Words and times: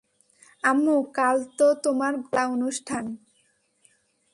আম্মু, 0.63 0.95
কাল 1.17 1.37
তো 1.57 1.67
তোমার 1.83 2.13
গালা 2.25 2.43
অনুষ্ঠান। 2.47 3.05